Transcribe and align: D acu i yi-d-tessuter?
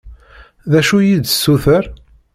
D 0.71 0.73
acu 0.79 0.95
i 0.99 1.05
yi-d-tessuter? 1.09 1.83